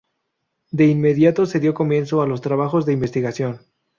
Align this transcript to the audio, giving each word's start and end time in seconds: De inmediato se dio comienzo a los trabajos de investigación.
De 0.71 0.87
inmediato 0.87 1.45
se 1.45 1.59
dio 1.59 1.75
comienzo 1.75 2.23
a 2.23 2.25
los 2.25 2.41
trabajos 2.41 2.87
de 2.87 2.93
investigación. 2.93 3.59